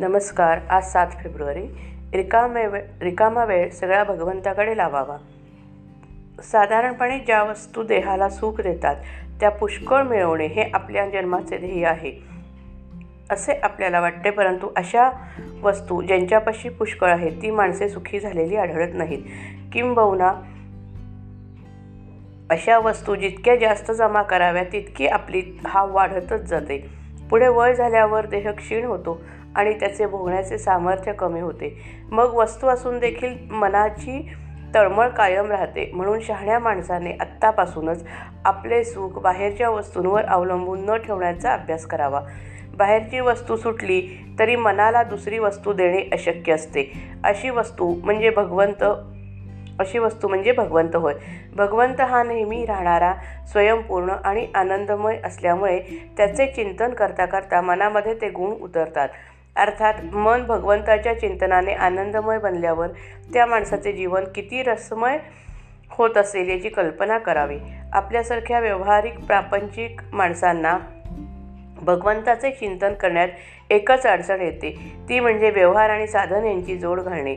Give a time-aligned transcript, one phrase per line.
[0.00, 1.66] नमस्कार आज सात फेब्रुवारी.
[2.14, 5.16] रिकामे वे रिकामा वेळ सगळा भगवंताकडे लावावा.
[6.42, 8.96] साधारणपणे ज्या वस्तू देहाला सुख देतात
[9.40, 12.12] त्या पुष्कळ मिळवणे हे आपल्या जन्माचे ध्येय आहे.
[13.30, 15.10] असे आपल्याला वाटते परंतु अशा
[15.62, 19.22] वस्तू ज्यांच्यापाशी पुष्कळ आहेत ती माणसे सुखी झालेली आढळत नाहीत.
[19.72, 20.34] किंबहुना
[22.50, 27.01] अशा वस्तू जितक्या जास्त जमा कराव्या तितकी आपली हाव वाढतच जाते.
[27.32, 29.20] पुढे वय झाल्यावर देह क्षीण होतो
[29.56, 31.80] आणि त्याचे भोगण्याचे सामर्थ्य कमी होते.
[32.10, 34.32] मग वस्तू असून देखील मनाची
[34.74, 35.90] तळमळ कायम राहते.
[35.94, 38.04] म्हणून शहाण्या माणसाने आत्तापासूनच
[38.44, 42.20] आपले सुख बाहेरच्या वस्तूंवर अवलंबून न ठेवण्याचा अभ्यास करावा.
[42.76, 44.08] बाहेरची वस्तू सुटली
[44.38, 46.92] तरी मनाला दुसरी वस्तू देणे अशक्य असते.
[47.24, 48.84] अशी वस्तू म्हणजे भगवंत
[49.80, 51.14] अशी वस्तू म्हणजे भगवंत होय.
[51.56, 53.14] भगवंत हा नेहमी राहणारा
[53.46, 55.80] स्वयंपूर्ण आणि आनंदमय असल्यामुळे
[56.16, 59.08] त्याचे चिंतन करता करता मनामध्ये ते गुण उतरतात.
[59.56, 62.86] अर्थात मन भगवंताच्या चिंतनाने आनंदमय बनल्यावर
[63.32, 65.18] त्या माणसाचे जीवन किती रसमय
[65.90, 67.58] होत असेल याची कल्पना करावी.
[67.92, 70.78] आपल्यासारख्या व्यवहारिक प्रापंचिक माणसांना
[71.82, 73.28] भगवंताचे चिंतन करण्यात
[73.70, 74.92] एकच अडचण येते.
[75.08, 77.36] ती म्हणजे व्यवहार आणि साधन यांची जोड घालणे.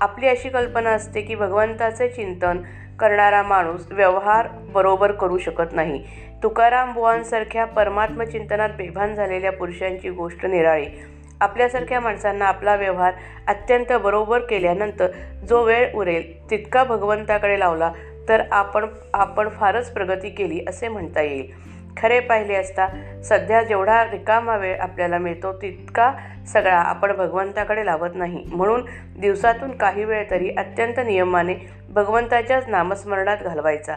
[0.00, 2.58] आपली अशी कल्पना असते की भगवंताचे चिंतन
[2.98, 6.02] करणारा माणूस व्यवहार बरोबर करू शकत नाही.
[6.42, 10.86] तुकाराम बुवांसारख्या परमात्म चिंतनात बेभान झालेल्या पुरुषांची गोष्ट निराळी.
[11.40, 13.12] आपल्यासारख्या माणसांना आपला व्यवहार
[13.46, 15.06] अत्यंत बरोबर केल्यानंतर
[15.48, 17.92] जो वेळ उरेल तितका भगवंताकडे लावला
[18.28, 21.50] तर आपण आपण फारच प्रगती केली असे म्हणता येईल.
[21.96, 22.88] खरे पाहिले असता
[23.24, 26.12] सध्या जेवढा रिकामा वेळ आपल्याला मिळतो तितका
[26.46, 28.44] सगळा आपण भगवंताकडे लावत नाही.
[28.52, 28.84] म्हणून
[29.20, 31.54] दिवसातून काही वेळ तरी अत्यंत नियमाने
[31.90, 33.94] भगवंताच्याच नामस्मरणात घालवायचा.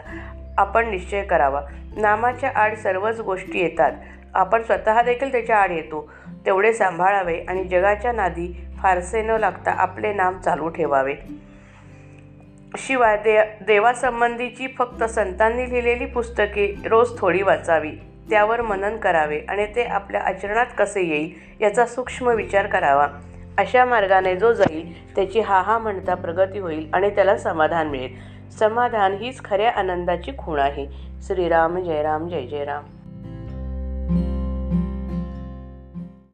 [0.58, 1.60] आपण निश्चय करावा.
[1.96, 3.92] नामाच्या आड सर्वच गोष्टी येतात.
[4.34, 6.12] आपण स्वतः देखील त्याच्या आड येतो.
[6.46, 11.14] तेवढे सांभाळावे आणि जगाच्या नादी फारसे न लागता आपले नाम चालू ठेवावे.
[12.78, 17.90] शिवाय दे देवासंबंधीची फक्त संतांनी लिहिलेली पुस्तके रोज थोडी वाचावी
[18.30, 23.06] त्यावर मनन करावे आणि ते आपल्या आचरणात कसे येईल याचा सूक्ष्म विचार करावा.
[23.58, 28.14] अशा मार्गाने जो जाईल त्याची हा हा म्हणता प्रगती होईल आणि त्याला समाधान मिळेल.
[28.58, 30.86] समाधान हीच खऱ्या आनंदाची खूण आहे.
[31.22, 32.84] श्रीराम जय राम जय जय राम